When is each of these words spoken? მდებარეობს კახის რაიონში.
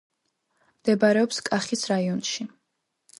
მდებარეობს 0.79 1.41
კახის 1.49 1.83
რაიონში. 1.91 2.49